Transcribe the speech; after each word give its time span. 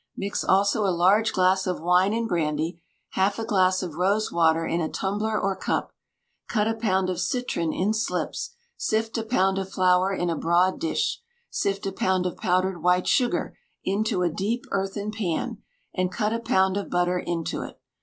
Mix 0.17 0.43
also 0.43 0.83
a 0.83 0.89
large 0.89 1.31
glass 1.31 1.67
of 1.67 1.79
wine 1.79 2.11
and 2.11 2.27
brandy, 2.27 2.81
half 3.09 3.37
a 3.37 3.45
glass 3.45 3.83
of 3.83 3.93
rose 3.93 4.31
water 4.31 4.65
in 4.65 4.81
a 4.81 4.89
tumbler 4.89 5.39
or 5.39 5.55
cup. 5.55 5.93
Cut 6.49 6.67
a 6.67 6.73
pound 6.73 7.07
of 7.11 7.21
citron 7.21 7.71
in 7.71 7.93
slips; 7.93 8.55
sift 8.75 9.15
a 9.19 9.23
pound 9.23 9.59
of 9.59 9.69
flour 9.71 10.11
in 10.11 10.31
a 10.31 10.35
broad 10.35 10.79
dish, 10.79 11.21
sift 11.51 11.85
a 11.85 11.91
pound 11.91 12.25
of 12.25 12.35
powdered 12.35 12.81
white 12.81 13.05
sugar 13.07 13.55
into 13.83 14.23
a 14.23 14.31
deep 14.31 14.65
earthen 14.71 15.11
pan, 15.11 15.59
and 15.93 16.11
cut 16.11 16.33
a 16.33 16.39
pound 16.39 16.77
of 16.77 16.89
butter 16.89 17.19
into 17.19 17.61
it. 17.61 17.79